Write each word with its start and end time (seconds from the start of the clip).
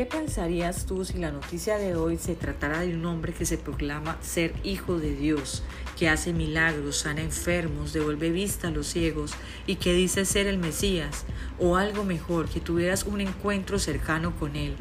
¿Qué 0.00 0.06
pensarías 0.06 0.86
tú 0.86 1.04
si 1.04 1.18
la 1.18 1.30
noticia 1.30 1.76
de 1.76 1.94
hoy 1.94 2.16
se 2.16 2.34
tratara 2.34 2.80
de 2.80 2.94
un 2.94 3.04
hombre 3.04 3.34
que 3.34 3.44
se 3.44 3.58
proclama 3.58 4.16
ser 4.22 4.54
hijo 4.64 4.98
de 4.98 5.14
Dios, 5.14 5.62
que 5.98 6.08
hace 6.08 6.32
milagros, 6.32 7.00
sana 7.00 7.20
enfermos, 7.20 7.92
devuelve 7.92 8.30
vista 8.30 8.68
a 8.68 8.70
los 8.70 8.86
ciegos 8.86 9.32
y 9.66 9.74
que 9.76 9.92
dice 9.92 10.24
ser 10.24 10.46
el 10.46 10.56
Mesías, 10.56 11.26
o 11.58 11.76
algo 11.76 12.02
mejor, 12.02 12.48
que 12.48 12.60
tuvieras 12.60 13.04
un 13.04 13.20
encuentro 13.20 13.78
cercano 13.78 14.34
con 14.38 14.56
él? 14.56 14.74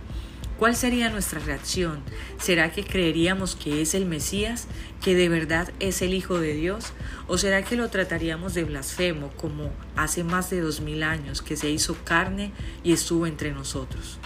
¿Cuál 0.57 0.77
sería 0.77 1.09
nuestra 1.09 1.41
reacción? 1.41 1.99
¿Será 2.39 2.71
que 2.71 2.85
creeríamos 2.85 3.57
que 3.57 3.81
es 3.81 3.95
el 3.95 4.05
Mesías, 4.05 4.67
que 5.03 5.15
de 5.15 5.27
verdad 5.27 5.73
es 5.81 6.01
el 6.01 6.13
Hijo 6.13 6.39
de 6.39 6.53
Dios? 6.53 6.93
¿O 7.27 7.37
será 7.37 7.61
que 7.65 7.75
lo 7.75 7.89
trataríamos 7.89 8.53
de 8.53 8.63
blasfemo 8.63 9.31
como 9.35 9.69
hace 9.97 10.23
más 10.23 10.49
de 10.49 10.61
dos 10.61 10.79
mil 10.79 11.03
años 11.03 11.41
que 11.41 11.57
se 11.57 11.69
hizo 11.69 11.97
carne 12.05 12.53
y 12.85 12.93
estuvo 12.93 13.27
entre 13.27 13.51
nosotros? 13.51 14.17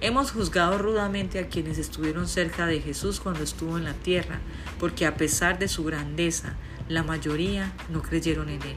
Hemos 0.00 0.30
juzgado 0.30 0.78
rudamente 0.78 1.38
a 1.38 1.48
quienes 1.48 1.78
estuvieron 1.78 2.28
cerca 2.28 2.66
de 2.66 2.80
Jesús 2.80 3.20
cuando 3.20 3.42
estuvo 3.42 3.78
en 3.78 3.84
la 3.84 3.94
tierra, 3.94 4.40
porque 4.78 5.06
a 5.06 5.16
pesar 5.16 5.58
de 5.58 5.68
su 5.68 5.84
grandeza, 5.84 6.54
la 6.88 7.02
mayoría 7.02 7.72
no 7.88 8.02
creyeron 8.02 8.48
en 8.48 8.62
él. 8.62 8.76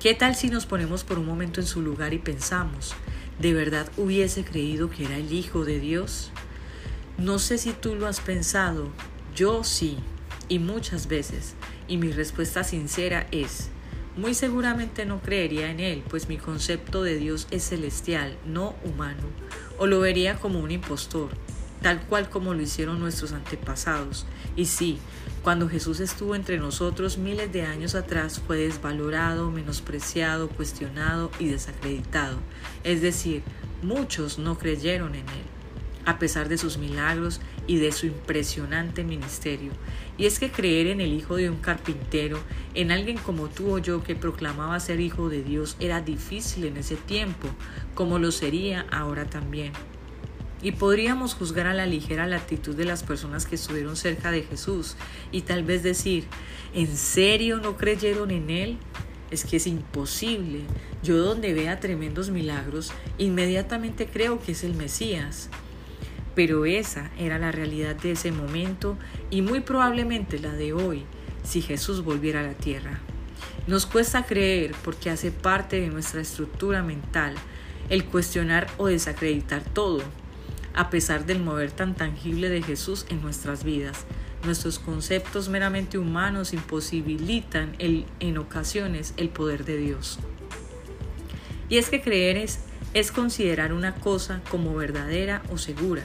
¿Qué 0.00 0.14
tal 0.14 0.34
si 0.34 0.48
nos 0.50 0.66
ponemos 0.66 1.04
por 1.04 1.18
un 1.18 1.26
momento 1.26 1.60
en 1.60 1.66
su 1.66 1.80
lugar 1.80 2.12
y 2.12 2.18
pensamos, 2.18 2.94
¿De 3.38 3.54
verdad 3.54 3.90
hubiese 3.96 4.44
creído 4.44 4.88
que 4.88 5.04
era 5.04 5.16
el 5.16 5.32
Hijo 5.32 5.64
de 5.64 5.80
Dios? 5.80 6.30
No 7.18 7.40
sé 7.40 7.58
si 7.58 7.72
tú 7.72 7.96
lo 7.96 8.06
has 8.06 8.20
pensado, 8.20 8.88
yo 9.34 9.64
sí, 9.64 9.98
y 10.48 10.58
muchas 10.58 11.08
veces, 11.08 11.54
y 11.88 11.96
mi 11.96 12.12
respuesta 12.12 12.62
sincera 12.62 13.26
es, 13.32 13.70
muy 14.16 14.34
seguramente 14.34 15.06
no 15.06 15.20
creería 15.20 15.70
en 15.70 15.80
Él, 15.80 16.04
pues 16.08 16.28
mi 16.28 16.36
concepto 16.36 17.02
de 17.02 17.16
Dios 17.16 17.48
es 17.50 17.64
celestial, 17.64 18.36
no 18.46 18.76
humano, 18.84 19.22
o 19.82 19.86
lo 19.88 19.98
vería 19.98 20.36
como 20.36 20.60
un 20.60 20.70
impostor, 20.70 21.30
tal 21.80 22.02
cual 22.02 22.30
como 22.30 22.54
lo 22.54 22.62
hicieron 22.62 23.00
nuestros 23.00 23.32
antepasados. 23.32 24.26
Y 24.54 24.66
sí, 24.66 25.00
cuando 25.42 25.68
Jesús 25.68 25.98
estuvo 25.98 26.36
entre 26.36 26.56
nosotros 26.56 27.18
miles 27.18 27.52
de 27.52 27.62
años 27.62 27.96
atrás 27.96 28.40
fue 28.46 28.58
desvalorado, 28.58 29.50
menospreciado, 29.50 30.48
cuestionado 30.50 31.32
y 31.40 31.48
desacreditado. 31.48 32.38
Es 32.84 33.02
decir, 33.02 33.42
muchos 33.82 34.38
no 34.38 34.56
creyeron 34.56 35.16
en 35.16 35.28
Él, 35.28 35.46
a 36.04 36.18
pesar 36.18 36.48
de 36.48 36.58
sus 36.58 36.78
milagros 36.78 37.40
y 37.66 37.76
de 37.76 37.92
su 37.92 38.06
impresionante 38.06 39.04
ministerio. 39.04 39.72
Y 40.18 40.26
es 40.26 40.38
que 40.38 40.50
creer 40.50 40.88
en 40.88 41.00
el 41.00 41.12
hijo 41.12 41.36
de 41.36 41.50
un 41.50 41.56
carpintero, 41.56 42.38
en 42.74 42.90
alguien 42.90 43.18
como 43.18 43.48
tú 43.48 43.74
o 43.74 43.78
yo 43.78 44.02
que 44.02 44.14
proclamaba 44.14 44.78
ser 44.80 45.00
hijo 45.00 45.28
de 45.28 45.42
Dios, 45.42 45.76
era 45.80 46.00
difícil 46.00 46.64
en 46.64 46.76
ese 46.76 46.96
tiempo, 46.96 47.48
como 47.94 48.18
lo 48.18 48.32
sería 48.32 48.86
ahora 48.90 49.24
también. 49.26 49.72
Y 50.62 50.72
podríamos 50.72 51.34
juzgar 51.34 51.66
a 51.66 51.74
la 51.74 51.86
ligera 51.86 52.26
la 52.26 52.36
actitud 52.36 52.76
de 52.76 52.84
las 52.84 53.02
personas 53.02 53.46
que 53.46 53.56
estuvieron 53.56 53.96
cerca 53.96 54.30
de 54.30 54.42
Jesús 54.42 54.96
y 55.32 55.42
tal 55.42 55.64
vez 55.64 55.82
decir, 55.82 56.24
¿en 56.72 56.96
serio 56.96 57.58
no 57.58 57.76
creyeron 57.76 58.30
en 58.30 58.48
Él? 58.48 58.78
Es 59.32 59.44
que 59.44 59.56
es 59.56 59.66
imposible. 59.66 60.60
Yo 61.02 61.16
donde 61.16 61.52
vea 61.52 61.80
tremendos 61.80 62.30
milagros, 62.30 62.92
inmediatamente 63.18 64.06
creo 64.06 64.40
que 64.40 64.52
es 64.52 64.62
el 64.62 64.74
Mesías. 64.74 65.48
Pero 66.34 66.64
esa 66.64 67.10
era 67.18 67.38
la 67.38 67.52
realidad 67.52 67.94
de 67.96 68.12
ese 68.12 68.32
momento 68.32 68.96
y 69.30 69.42
muy 69.42 69.60
probablemente 69.60 70.38
la 70.38 70.52
de 70.52 70.72
hoy 70.72 71.04
si 71.42 71.60
Jesús 71.60 72.02
volviera 72.02 72.40
a 72.40 72.44
la 72.44 72.54
tierra. 72.54 73.00
Nos 73.66 73.86
cuesta 73.86 74.24
creer 74.24 74.74
porque 74.82 75.10
hace 75.10 75.30
parte 75.30 75.80
de 75.80 75.88
nuestra 75.88 76.20
estructura 76.20 76.82
mental 76.82 77.34
el 77.90 78.04
cuestionar 78.04 78.66
o 78.78 78.86
desacreditar 78.86 79.62
todo 79.62 80.02
a 80.74 80.90
pesar 80.90 81.26
del 81.26 81.40
mover 81.40 81.70
tan 81.70 81.94
tangible 81.94 82.48
de 82.48 82.62
Jesús 82.62 83.06
en 83.10 83.20
nuestras 83.22 83.64
vidas. 83.64 84.04
Nuestros 84.44 84.78
conceptos 84.78 85.48
meramente 85.48 85.98
humanos 85.98 86.52
imposibilitan 86.52 87.76
en 87.78 88.38
ocasiones 88.38 89.14
el 89.16 89.28
poder 89.28 89.64
de 89.64 89.76
Dios. 89.76 90.18
Y 91.68 91.78
es 91.78 91.90
que 91.90 92.02
creer 92.02 92.36
es, 92.36 92.60
es 92.94 93.12
considerar 93.12 93.72
una 93.72 93.94
cosa 93.94 94.40
como 94.50 94.74
verdadera 94.74 95.42
o 95.50 95.58
segura, 95.58 96.04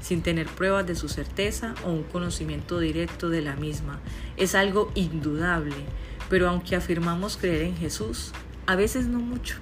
sin 0.00 0.22
tener 0.22 0.46
pruebas 0.46 0.86
de 0.86 0.94
su 0.94 1.08
certeza 1.08 1.74
o 1.84 1.90
un 1.90 2.04
conocimiento 2.04 2.78
directo 2.78 3.28
de 3.28 3.42
la 3.42 3.56
misma. 3.56 4.00
Es 4.36 4.54
algo 4.54 4.90
indudable, 4.94 5.74
pero 6.28 6.48
aunque 6.48 6.76
afirmamos 6.76 7.36
creer 7.36 7.62
en 7.62 7.76
Jesús, 7.76 8.32
a 8.66 8.76
veces 8.76 9.06
no 9.06 9.18
mucho. 9.18 9.56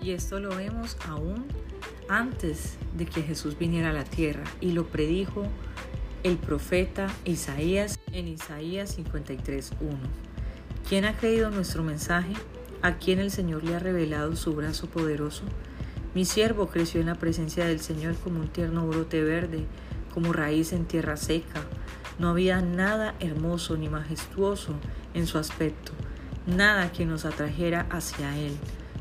Y 0.00 0.12
esto 0.12 0.40
lo 0.40 0.54
vemos 0.54 0.96
aún 1.06 1.44
antes 2.08 2.76
de 2.96 3.06
que 3.06 3.22
Jesús 3.22 3.58
viniera 3.58 3.90
a 3.90 3.94
la 3.94 4.04
tierra 4.04 4.44
y 4.60 4.72
lo 4.72 4.86
predijo 4.86 5.46
el 6.22 6.36
profeta 6.38 7.06
Isaías 7.24 7.98
en 8.12 8.28
Isaías 8.28 8.98
53.1. 8.98 9.70
¿Quién 10.88 11.04
ha 11.04 11.16
creído 11.16 11.50
nuestro 11.50 11.82
mensaje? 11.82 12.32
¿A 12.82 12.96
quién 12.96 13.18
el 13.18 13.30
Señor 13.30 13.64
le 13.64 13.74
ha 13.74 13.78
revelado 13.78 14.36
su 14.36 14.54
brazo 14.54 14.86
poderoso? 14.88 15.42
Mi 16.14 16.24
siervo 16.24 16.68
creció 16.68 17.00
en 17.00 17.08
la 17.08 17.16
presencia 17.16 17.64
del 17.64 17.80
Señor 17.80 18.14
como 18.14 18.40
un 18.40 18.46
tierno 18.46 18.86
brote 18.86 19.24
verde, 19.24 19.66
como 20.12 20.32
raíz 20.32 20.72
en 20.72 20.84
tierra 20.84 21.16
seca. 21.16 21.60
No 22.20 22.28
había 22.28 22.60
nada 22.60 23.16
hermoso 23.18 23.76
ni 23.76 23.88
majestuoso 23.88 24.74
en 25.12 25.26
su 25.26 25.38
aspecto, 25.38 25.90
nada 26.46 26.92
que 26.92 27.04
nos 27.04 27.24
atrajera 27.24 27.86
hacia 27.90 28.38
Él. 28.38 28.56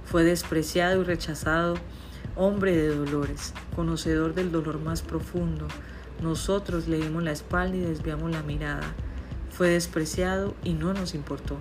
Fue 0.06 0.24
despreciado 0.24 1.01
y 1.01 1.03
rechazado 1.03 1.75
hombre 2.35 2.75
de 2.75 2.96
dolores, 2.96 3.53
conocedor 3.75 4.34
del 4.34 4.51
dolor 4.51 4.80
más 4.80 5.03
profundo. 5.03 5.68
Nosotros 6.19 6.88
le 6.88 6.97
dimos 6.97 7.22
la 7.22 7.31
espalda 7.31 7.78
y 7.78 7.81
desviamos 7.81 8.31
la 8.31 8.41
mirada. 8.41 8.91
Fue 9.51 9.69
despreciado 9.69 10.56
y 10.63 10.74
no 10.74 10.94
nos 10.94 11.13
importó. 11.13 11.59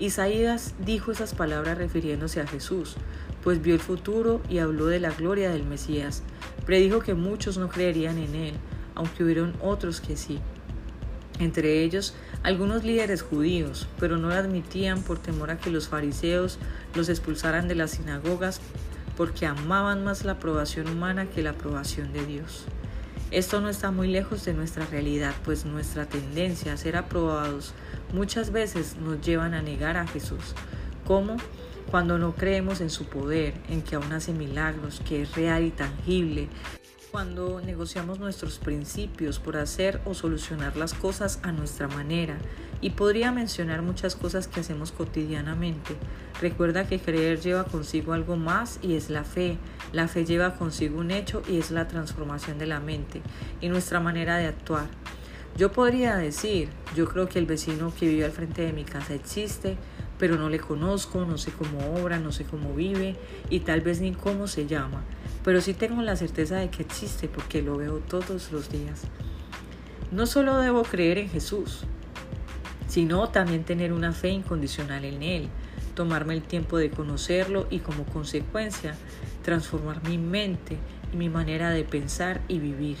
Isaías 0.00 0.74
dijo 0.78 1.12
esas 1.12 1.34
palabras 1.34 1.76
refiriéndose 1.76 2.40
a 2.40 2.46
Jesús, 2.46 2.96
pues 3.44 3.60
vio 3.60 3.74
el 3.74 3.80
futuro 3.80 4.40
y 4.48 4.58
habló 4.58 4.86
de 4.86 4.98
la 4.98 5.10
gloria 5.10 5.50
del 5.50 5.64
Mesías. 5.64 6.22
Predijo 6.64 7.00
que 7.00 7.12
muchos 7.12 7.58
no 7.58 7.68
creerían 7.68 8.16
en 8.16 8.34
él, 8.34 8.54
aunque 8.94 9.22
hubieron 9.22 9.54
otros 9.60 10.00
que 10.00 10.16
sí. 10.16 10.40
Entre 11.38 11.82
ellos, 11.82 12.14
algunos 12.42 12.82
líderes 12.82 13.20
judíos, 13.20 13.88
pero 13.98 14.16
no 14.16 14.28
lo 14.28 14.34
admitían 14.34 15.02
por 15.02 15.18
temor 15.18 15.50
a 15.50 15.58
que 15.58 15.70
los 15.70 15.88
fariseos 15.88 16.58
los 16.94 17.10
expulsaran 17.10 17.68
de 17.68 17.74
las 17.74 17.90
sinagogas 17.92 18.62
porque 19.18 19.44
amaban 19.44 20.02
más 20.02 20.24
la 20.24 20.32
aprobación 20.32 20.88
humana 20.88 21.26
que 21.26 21.42
la 21.42 21.50
aprobación 21.50 22.12
de 22.14 22.24
Dios. 22.24 22.64
Esto 23.30 23.60
no 23.60 23.68
está 23.68 23.92
muy 23.92 24.08
lejos 24.08 24.44
de 24.44 24.54
nuestra 24.54 24.86
realidad, 24.86 25.32
pues 25.44 25.64
nuestra 25.64 26.06
tendencia 26.06 26.72
a 26.72 26.76
ser 26.76 26.96
aprobados 26.96 27.74
muchas 28.12 28.50
veces 28.50 28.96
nos 28.96 29.20
llevan 29.20 29.54
a 29.54 29.62
negar 29.62 29.96
a 29.96 30.06
Jesús, 30.08 30.56
como 31.06 31.36
cuando 31.92 32.18
no 32.18 32.34
creemos 32.34 32.80
en 32.80 32.90
su 32.90 33.04
poder, 33.04 33.54
en 33.68 33.82
que 33.82 33.94
aún 33.94 34.12
hace 34.12 34.32
milagros, 34.32 35.00
que 35.08 35.22
es 35.22 35.34
real 35.36 35.64
y 35.64 35.70
tangible, 35.70 36.48
cuando 37.10 37.60
negociamos 37.60 38.20
nuestros 38.20 38.58
principios 38.58 39.40
por 39.40 39.56
hacer 39.56 40.00
o 40.04 40.14
solucionar 40.14 40.76
las 40.76 40.94
cosas 40.94 41.40
a 41.42 41.50
nuestra 41.50 41.88
manera. 41.88 42.38
Y 42.80 42.90
podría 42.90 43.32
mencionar 43.32 43.82
muchas 43.82 44.16
cosas 44.16 44.46
que 44.46 44.60
hacemos 44.60 44.92
cotidianamente. 44.92 45.96
Recuerda 46.40 46.86
que 46.86 46.98
creer 46.98 47.40
lleva 47.40 47.64
consigo 47.64 48.12
algo 48.12 48.36
más 48.36 48.78
y 48.82 48.94
es 48.94 49.10
la 49.10 49.24
fe. 49.24 49.58
La 49.92 50.08
fe 50.08 50.24
lleva 50.24 50.54
consigo 50.54 51.00
un 51.00 51.10
hecho 51.10 51.42
y 51.48 51.58
es 51.58 51.70
la 51.70 51.88
transformación 51.88 52.58
de 52.58 52.66
la 52.66 52.80
mente 52.80 53.20
y 53.60 53.68
nuestra 53.68 54.00
manera 54.00 54.38
de 54.38 54.46
actuar. 54.46 54.86
Yo 55.56 55.72
podría 55.72 56.16
decir, 56.16 56.68
yo 56.96 57.08
creo 57.08 57.28
que 57.28 57.38
el 57.38 57.44
vecino 57.44 57.92
que 57.98 58.08
vive 58.08 58.24
al 58.24 58.30
frente 58.30 58.62
de 58.62 58.72
mi 58.72 58.84
casa 58.84 59.14
existe, 59.14 59.76
pero 60.18 60.36
no 60.36 60.48
le 60.48 60.60
conozco, 60.60 61.24
no 61.24 61.38
sé 61.38 61.50
cómo 61.50 61.94
obra, 62.00 62.18
no 62.18 62.30
sé 62.30 62.44
cómo 62.44 62.72
vive 62.74 63.16
y 63.50 63.60
tal 63.60 63.80
vez 63.80 64.00
ni 64.00 64.12
cómo 64.12 64.46
se 64.46 64.66
llama, 64.66 65.02
pero 65.44 65.60
sí 65.60 65.74
tengo 65.74 66.02
la 66.02 66.16
certeza 66.16 66.56
de 66.56 66.70
que 66.70 66.82
existe 66.82 67.28
porque 67.28 67.62
lo 67.62 67.76
veo 67.76 67.98
todos 67.98 68.52
los 68.52 68.70
días. 68.70 69.02
No 70.10 70.26
solo 70.26 70.58
debo 70.58 70.82
creer 70.82 71.18
en 71.18 71.28
Jesús, 71.28 71.84
sino 72.88 73.28
también 73.28 73.64
tener 73.64 73.92
una 73.92 74.12
fe 74.12 74.30
incondicional 74.30 75.04
en 75.04 75.22
Él, 75.22 75.48
tomarme 75.94 76.34
el 76.34 76.42
tiempo 76.42 76.78
de 76.78 76.90
conocerlo 76.90 77.66
y 77.70 77.78
como 77.78 78.04
consecuencia 78.04 78.96
transformar 79.44 80.06
mi 80.08 80.18
mente 80.18 80.76
y 81.12 81.16
mi 81.16 81.28
manera 81.28 81.70
de 81.70 81.84
pensar 81.84 82.40
y 82.48 82.58
vivir. 82.58 82.96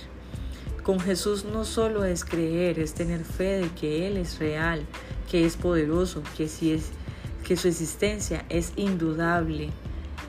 Con 0.82 1.00
Jesús 1.00 1.44
no 1.44 1.64
solo 1.64 2.04
es 2.04 2.24
creer, 2.24 2.78
es 2.78 2.94
tener 2.94 3.24
fe 3.24 3.60
de 3.60 3.68
que 3.68 4.06
Él 4.06 4.16
es 4.16 4.38
real, 4.38 4.86
que 5.30 5.44
es 5.44 5.56
poderoso, 5.56 6.22
que 6.36 6.48
si 6.48 6.72
es 6.72 6.90
que 7.44 7.56
su 7.56 7.68
existencia 7.68 8.44
es 8.48 8.72
indudable. 8.76 9.70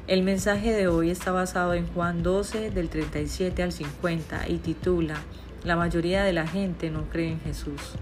El 0.07 0.24
mensaje 0.24 0.74
de 0.74 0.88
hoy 0.88 1.12
está 1.12 1.31
basado 1.31 1.75
en 1.75 1.86
Juan 1.88 2.24
12 2.24 2.71
del 2.71 2.89
37 2.89 3.62
al 3.62 3.71
50 3.71 4.50
y 4.50 4.57
titula 4.57 5.21
La 5.63 5.75
mayoría 5.75 6.24
de 6.24 6.33
la 6.33 6.48
gente 6.48 6.89
no 6.89 7.07
cree 7.09 7.31
en 7.31 7.39
Jesús. 7.39 7.94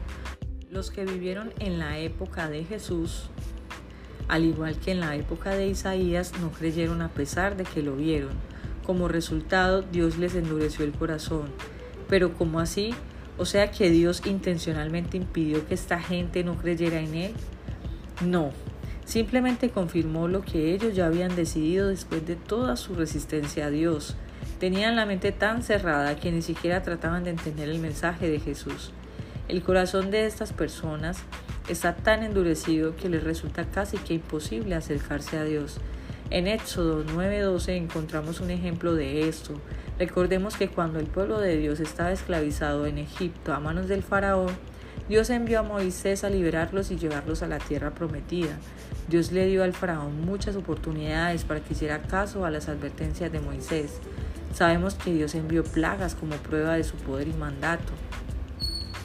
Los 0.72 0.92
que 0.92 1.04
vivieron 1.04 1.54
en 1.60 1.78
la 1.78 2.00
época 2.00 2.50
de 2.50 2.64
Jesús, 2.64 3.30
al 4.30 4.46
igual 4.46 4.80
que 4.80 4.92
en 4.92 5.02
la 5.02 5.16
época 5.18 5.52
de 5.52 5.68
Isaías, 5.68 6.32
no 6.40 6.52
creyeron 6.52 7.02
a 7.02 7.10
pesar 7.10 7.58
de 7.58 7.66
que 7.66 7.84
lo 7.84 7.96
vieron. 7.96 8.32
como 8.86 9.08
resultado 9.08 9.84
Dios 9.84 10.18
les 10.18 10.34
endureció 10.34 10.84
el 10.86 10.94
corazón. 10.94 11.50
Pero 12.08 12.34
¿cómo 12.34 12.60
así? 12.60 12.96
O 13.38 13.46
sea 13.46 13.70
que 13.70 13.92
Dios 13.92 14.24
intencionalmente 14.26 15.18
impidió 15.18 15.68
que 15.68 15.76
esta 15.76 16.02
gente 16.02 16.44
no 16.44 16.58
creyera 16.58 17.00
en 17.00 17.14
Él. 17.14 17.34
No, 18.26 18.52
simplemente 19.10 19.72
confirmó 19.72 20.28
lo 20.28 20.42
que 20.42 20.72
ellos 20.72 20.94
ya 20.96 21.08
habían 21.08 21.36
decidido 21.36 21.88
después 21.88 22.28
de 22.28 22.36
toda 22.36 22.76
su 22.76 22.94
resistencia 22.94 23.66
a 23.66 23.70
Dios. 23.72 24.16
Tenían 24.60 24.96
la 24.96 25.08
mente 25.08 25.32
tan 25.32 25.64
cerrada 25.64 26.16
que 26.16 26.32
ni 26.32 26.44
siquiera 26.44 26.84
trataban 26.84 27.24
de 27.24 27.32
entender 27.32 27.70
el 27.70 27.80
mensaje 27.80 28.30
de 28.30 28.40
Jesús. 28.40 28.92
El 29.48 29.64
corazón 29.64 30.12
de 30.12 30.28
estas 30.28 30.54
personas 30.54 31.24
está 31.70 31.96
tan 31.96 32.22
endurecido 32.22 32.96
que 32.96 33.10
les 33.10 33.24
resulta 33.24 33.66
casi 33.66 33.98
que 33.98 34.14
imposible 34.14 34.76
acercarse 34.76 35.40
a 35.40 35.44
Dios. 35.44 35.80
En 36.30 36.46
Éxodo 36.46 37.04
9:12 37.04 37.78
encontramos 37.78 38.42
un 38.42 38.52
ejemplo 38.52 38.94
de 38.94 39.28
esto. 39.28 39.60
Recordemos 39.98 40.56
que 40.56 40.68
cuando 40.68 41.00
el 41.00 41.08
pueblo 41.08 41.40
de 41.40 41.58
Dios 41.58 41.80
estaba 41.80 42.12
esclavizado 42.12 42.86
en 42.86 43.00
Egipto 43.00 43.54
a 43.56 43.60
manos 43.60 43.88
del 43.88 44.04
faraón, 44.04 44.52
Dios 45.10 45.32
envió 45.32 45.62
a 45.62 45.64
Moisés 45.64 46.24
a 46.24 46.30
liberarlos 46.30 46.92
y 46.92 46.98
llevarlos 46.98 47.42
a 47.42 47.48
la 47.48 47.58
tierra 47.58 47.90
prometida. 47.90 48.60
Dios 49.08 49.32
le 49.32 49.48
dio 49.48 49.64
al 49.64 49.74
faraón 49.74 50.24
muchas 50.24 50.56
oportunidades 50.56 51.46
para 51.46 51.62
que 51.62 51.74
hiciera 51.74 52.04
caso 52.04 52.46
a 52.46 52.52
las 52.52 52.70
advertencias 52.70 53.32
de 53.32 53.40
Moisés. 53.40 53.94
Sabemos 54.54 54.94
que 54.94 55.12
Dios 55.12 55.34
envió 55.34 55.64
plagas 55.64 56.14
como 56.14 56.36
prueba 56.36 56.76
de 56.76 56.84
su 56.84 56.96
poder 56.96 57.28
y 57.28 57.34
mandato. 57.34 57.92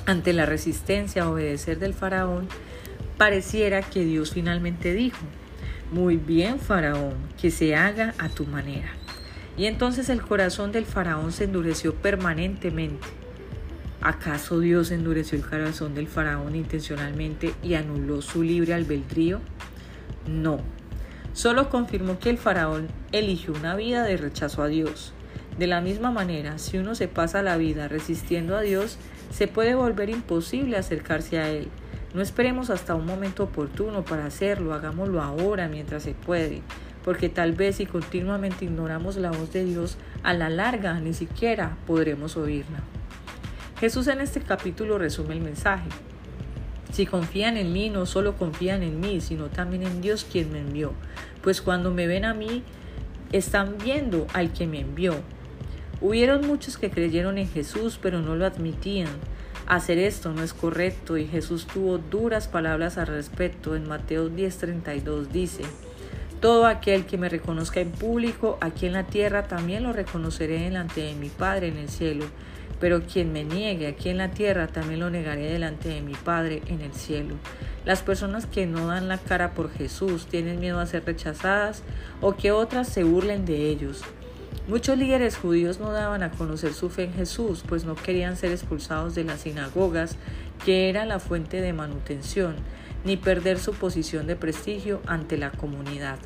Ante 0.04 0.34
la 0.34 0.44
resistencia 0.44 1.22
a 1.22 1.30
obedecer 1.30 1.78
del 1.78 1.94
faraón, 1.94 2.48
pareciera 3.16 3.80
que 3.80 4.04
Dios 4.04 4.32
finalmente 4.32 4.92
dijo, 4.92 5.24
muy 5.90 6.18
bien 6.18 6.60
faraón, 6.60 7.14
que 7.40 7.50
se 7.50 7.76
haga 7.76 8.12
a 8.18 8.28
tu 8.28 8.44
manera. 8.44 8.90
Y 9.56 9.64
entonces 9.64 10.10
el 10.10 10.20
corazón 10.20 10.70
del 10.70 10.84
faraón 10.84 11.32
se 11.32 11.44
endureció 11.44 11.94
permanentemente. 11.94 13.23
¿Acaso 14.04 14.60
Dios 14.60 14.90
endureció 14.90 15.38
el 15.38 15.48
corazón 15.48 15.94
del 15.94 16.08
faraón 16.08 16.54
intencionalmente 16.54 17.54
y 17.62 17.72
anuló 17.72 18.20
su 18.20 18.42
libre 18.42 18.74
albedrío? 18.74 19.40
No, 20.28 20.58
solo 21.32 21.70
confirmó 21.70 22.18
que 22.18 22.28
el 22.28 22.36
faraón 22.36 22.88
eligió 23.12 23.54
una 23.54 23.74
vida 23.74 24.02
de 24.02 24.18
rechazo 24.18 24.62
a 24.62 24.66
Dios. 24.66 25.14
De 25.58 25.66
la 25.66 25.80
misma 25.80 26.10
manera, 26.10 26.58
si 26.58 26.76
uno 26.76 26.94
se 26.94 27.08
pasa 27.08 27.42
la 27.42 27.56
vida 27.56 27.88
resistiendo 27.88 28.58
a 28.58 28.60
Dios, 28.60 28.98
se 29.30 29.48
puede 29.48 29.74
volver 29.74 30.10
imposible 30.10 30.76
acercarse 30.76 31.38
a 31.38 31.48
Él. 31.48 31.68
No 32.12 32.20
esperemos 32.20 32.68
hasta 32.68 32.94
un 32.94 33.06
momento 33.06 33.44
oportuno 33.44 34.04
para 34.04 34.26
hacerlo, 34.26 34.74
hagámoslo 34.74 35.22
ahora 35.22 35.66
mientras 35.68 36.02
se 36.02 36.12
puede, 36.12 36.60
porque 37.02 37.30
tal 37.30 37.52
vez 37.52 37.76
si 37.76 37.86
continuamente 37.86 38.66
ignoramos 38.66 39.16
la 39.16 39.30
voz 39.30 39.50
de 39.54 39.64
Dios, 39.64 39.96
a 40.22 40.34
la 40.34 40.50
larga 40.50 41.00
ni 41.00 41.14
siquiera 41.14 41.78
podremos 41.86 42.36
oírla. 42.36 42.80
Jesús 43.84 44.06
en 44.06 44.22
este 44.22 44.40
capítulo 44.40 44.96
resume 44.96 45.34
el 45.34 45.42
mensaje. 45.42 45.90
Si 46.90 47.04
confían 47.04 47.58
en 47.58 47.70
mí, 47.74 47.90
no 47.90 48.06
solo 48.06 48.34
confían 48.34 48.82
en 48.82 48.98
mí, 48.98 49.20
sino 49.20 49.48
también 49.48 49.82
en 49.82 50.00
Dios 50.00 50.24
quien 50.24 50.50
me 50.50 50.60
envió. 50.60 50.94
Pues 51.42 51.60
cuando 51.60 51.90
me 51.90 52.06
ven 52.06 52.24
a 52.24 52.32
mí, 52.32 52.62
están 53.30 53.76
viendo 53.76 54.26
al 54.32 54.54
que 54.54 54.66
me 54.66 54.80
envió. 54.80 55.16
Hubieron 56.00 56.46
muchos 56.46 56.78
que 56.78 56.90
creyeron 56.90 57.36
en 57.36 57.46
Jesús, 57.46 57.98
pero 58.00 58.22
no 58.22 58.36
lo 58.36 58.46
admitían. 58.46 59.10
Hacer 59.66 59.98
esto 59.98 60.32
no 60.32 60.42
es 60.42 60.54
correcto 60.54 61.18
y 61.18 61.26
Jesús 61.26 61.66
tuvo 61.66 61.98
duras 61.98 62.48
palabras 62.48 62.96
al 62.96 63.08
respecto. 63.08 63.76
En 63.76 63.86
Mateo 63.86 64.30
10:32 64.30 65.28
dice, 65.28 65.64
Todo 66.40 66.64
aquel 66.64 67.04
que 67.04 67.18
me 67.18 67.28
reconozca 67.28 67.80
en 67.80 67.90
público 67.90 68.56
aquí 68.62 68.86
en 68.86 68.94
la 68.94 69.04
tierra 69.04 69.42
también 69.42 69.82
lo 69.82 69.92
reconoceré 69.92 70.60
delante 70.60 71.02
de 71.02 71.12
mi 71.12 71.28
Padre 71.28 71.68
en 71.68 71.76
el 71.76 71.90
cielo. 71.90 72.24
Pero 72.84 73.00
quien 73.00 73.32
me 73.32 73.44
niegue 73.44 73.86
aquí 73.86 74.10
en 74.10 74.18
la 74.18 74.32
tierra 74.32 74.66
también 74.66 75.00
lo 75.00 75.08
negaré 75.08 75.50
delante 75.50 75.88
de 75.88 76.02
mi 76.02 76.12
Padre 76.12 76.60
en 76.66 76.82
el 76.82 76.92
cielo. 76.92 77.36
Las 77.86 78.02
personas 78.02 78.44
que 78.44 78.66
no 78.66 78.88
dan 78.88 79.08
la 79.08 79.16
cara 79.16 79.54
por 79.54 79.72
Jesús 79.72 80.26
tienen 80.26 80.60
miedo 80.60 80.78
a 80.78 80.84
ser 80.84 81.02
rechazadas 81.02 81.82
o 82.20 82.36
que 82.36 82.52
otras 82.52 82.86
se 82.86 83.02
burlen 83.02 83.46
de 83.46 83.70
ellos. 83.70 84.02
Muchos 84.68 84.98
líderes 84.98 85.38
judíos 85.38 85.80
no 85.80 85.92
daban 85.92 86.22
a 86.22 86.32
conocer 86.32 86.74
su 86.74 86.90
fe 86.90 87.04
en 87.04 87.14
Jesús, 87.14 87.64
pues 87.66 87.86
no 87.86 87.94
querían 87.94 88.36
ser 88.36 88.52
expulsados 88.52 89.14
de 89.14 89.24
las 89.24 89.40
sinagogas, 89.40 90.18
que 90.62 90.90
era 90.90 91.06
la 91.06 91.20
fuente 91.20 91.62
de 91.62 91.72
manutención, 91.72 92.54
ni 93.02 93.16
perder 93.16 93.58
su 93.58 93.72
posición 93.72 94.26
de 94.26 94.36
prestigio 94.36 95.00
ante 95.06 95.38
la 95.38 95.52
comunidad. 95.52 96.18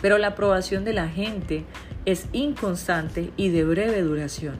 Pero 0.00 0.16
la 0.16 0.28
aprobación 0.28 0.86
de 0.86 0.94
la 0.94 1.10
gente 1.10 1.66
es 2.06 2.28
inconstante 2.32 3.30
y 3.36 3.50
de 3.50 3.64
breve 3.64 4.00
duración. 4.00 4.54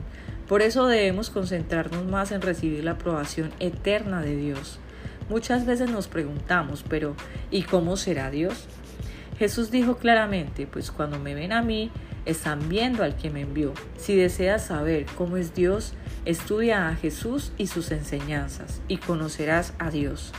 Por 0.51 0.61
eso 0.61 0.85
debemos 0.87 1.29
concentrarnos 1.29 2.05
más 2.07 2.33
en 2.33 2.41
recibir 2.41 2.83
la 2.83 2.91
aprobación 2.91 3.51
eterna 3.61 4.21
de 4.21 4.35
Dios. 4.35 4.79
Muchas 5.29 5.65
veces 5.65 5.89
nos 5.89 6.09
preguntamos, 6.09 6.83
pero 6.89 7.15
¿y 7.51 7.63
cómo 7.63 7.95
será 7.95 8.29
Dios? 8.29 8.65
Jesús 9.39 9.71
dijo 9.71 9.95
claramente, 9.95 10.67
pues 10.67 10.91
cuando 10.91 11.19
me 11.19 11.35
ven 11.35 11.53
a 11.53 11.61
mí, 11.61 11.89
están 12.25 12.67
viendo 12.67 13.05
al 13.05 13.15
que 13.15 13.29
me 13.29 13.39
envió. 13.39 13.71
Si 13.95 14.13
deseas 14.17 14.65
saber 14.65 15.05
cómo 15.17 15.37
es 15.37 15.55
Dios, 15.55 15.93
estudia 16.25 16.89
a 16.89 16.95
Jesús 16.97 17.53
y 17.57 17.67
sus 17.67 17.89
enseñanzas 17.91 18.81
y 18.89 18.97
conocerás 18.97 19.73
a 19.79 19.89
Dios. 19.89 20.33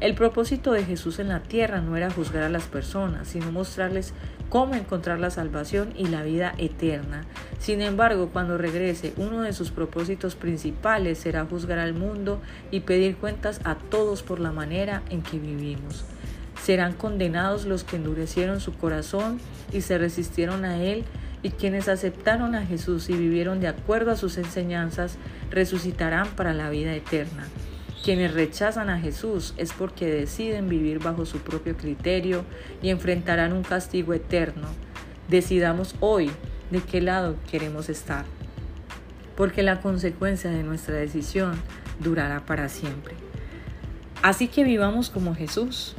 El 0.00 0.14
propósito 0.14 0.72
de 0.72 0.84
Jesús 0.84 1.20
en 1.20 1.28
la 1.28 1.42
tierra 1.42 1.80
no 1.80 1.96
era 1.96 2.10
juzgar 2.10 2.42
a 2.42 2.50
las 2.50 2.64
personas, 2.64 3.28
sino 3.28 3.50
mostrarles 3.50 4.12
cómo 4.54 4.76
encontrar 4.76 5.18
la 5.18 5.30
salvación 5.30 5.92
y 5.96 6.06
la 6.06 6.22
vida 6.22 6.54
eterna. 6.58 7.24
Sin 7.58 7.82
embargo, 7.82 8.30
cuando 8.32 8.56
regrese, 8.56 9.12
uno 9.16 9.40
de 9.40 9.52
sus 9.52 9.72
propósitos 9.72 10.36
principales 10.36 11.18
será 11.18 11.44
juzgar 11.44 11.80
al 11.80 11.92
mundo 11.92 12.40
y 12.70 12.78
pedir 12.78 13.16
cuentas 13.16 13.60
a 13.64 13.74
todos 13.74 14.22
por 14.22 14.38
la 14.38 14.52
manera 14.52 15.02
en 15.10 15.22
que 15.22 15.40
vivimos. 15.40 16.04
Serán 16.62 16.92
condenados 16.92 17.64
los 17.64 17.82
que 17.82 17.96
endurecieron 17.96 18.60
su 18.60 18.72
corazón 18.74 19.40
y 19.72 19.80
se 19.80 19.98
resistieron 19.98 20.64
a 20.64 20.80
él 20.80 21.02
y 21.42 21.50
quienes 21.50 21.88
aceptaron 21.88 22.54
a 22.54 22.64
Jesús 22.64 23.10
y 23.10 23.14
vivieron 23.14 23.58
de 23.58 23.66
acuerdo 23.66 24.12
a 24.12 24.16
sus 24.16 24.38
enseñanzas 24.38 25.18
resucitarán 25.50 26.28
para 26.36 26.54
la 26.54 26.70
vida 26.70 26.94
eterna. 26.94 27.48
Quienes 28.04 28.34
rechazan 28.34 28.90
a 28.90 29.00
Jesús 29.00 29.54
es 29.56 29.72
porque 29.72 30.04
deciden 30.04 30.68
vivir 30.68 30.98
bajo 30.98 31.24
su 31.24 31.38
propio 31.38 31.74
criterio 31.74 32.44
y 32.82 32.90
enfrentarán 32.90 33.54
un 33.54 33.62
castigo 33.62 34.12
eterno. 34.12 34.68
Decidamos 35.28 35.94
hoy 36.00 36.30
de 36.70 36.80
qué 36.82 37.00
lado 37.00 37.36
queremos 37.50 37.88
estar, 37.88 38.26
porque 39.38 39.62
la 39.62 39.80
consecuencia 39.80 40.50
de 40.50 40.62
nuestra 40.62 40.96
decisión 40.96 41.54
durará 41.98 42.44
para 42.44 42.68
siempre. 42.68 43.14
Así 44.20 44.48
que 44.48 44.64
vivamos 44.64 45.08
como 45.08 45.34
Jesús. 45.34 45.94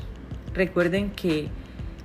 Recuerden 0.53 1.09
que 1.09 1.49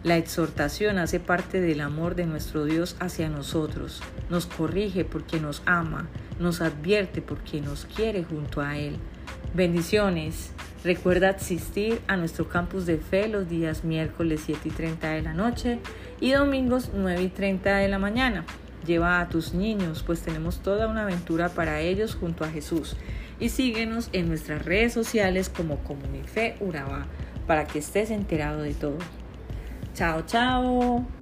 la 0.03 0.17
exhortación 0.17 0.97
hace 0.97 1.21
parte 1.21 1.61
del 1.61 1.83
amor 1.83 2.15
de 2.15 2.25
nuestro 2.25 2.65
Dios 2.65 2.97
hacia 3.01 3.29
nosotros. 3.29 4.01
Nos 4.31 4.47
corrige 4.47 5.05
porque 5.05 5.41
nos 5.41 5.63
ama, 5.67 6.09
nos 6.39 6.63
advierte 6.63 7.21
porque 7.21 7.61
nos 7.61 7.85
quiere 7.85 8.25
junto 8.25 8.63
a 8.63 8.79
Él. 8.79 8.97
Bendiciones. 9.53 10.53
Recuerda 10.85 11.31
asistir 11.31 12.01
a 12.07 12.17
nuestro 12.17 12.49
campus 12.49 12.87
de 12.87 12.99
fe 12.99 13.27
los 13.27 13.49
días 13.49 13.83
miércoles 13.83 14.43
7 14.47 14.69
y 14.69 14.71
30 14.71 15.09
de 15.11 15.23
la 15.23 15.35
noche 15.35 15.81
y 16.21 16.31
domingos 16.31 16.93
9 16.95 17.23
y 17.23 17.29
30 17.29 17.77
de 17.79 17.89
la 17.89 17.99
mañana. 17.99 18.45
Lleva 18.87 19.21
a 19.21 19.29
tus 19.29 19.53
niños, 19.53 20.05
pues 20.07 20.23
tenemos 20.23 20.63
toda 20.63 20.87
una 20.87 21.03
aventura 21.03 21.49
para 21.49 21.81
ellos 21.81 22.15
junto 22.15 22.45
a 22.45 22.49
Jesús. 22.49 22.97
Y 23.41 23.49
síguenos 23.49 24.09
en 24.13 24.29
nuestras 24.29 24.65
redes 24.65 24.93
sociales 24.93 25.49
como 25.49 25.79
Comunife 25.79 26.57
Urabá 26.61 27.07
para 27.47 27.67
que 27.67 27.81
estés 27.81 28.11
enterado 28.11 28.63
de 28.63 28.75
todo. 28.75 28.99
Chao, 29.95 30.23
chao. 30.27 31.20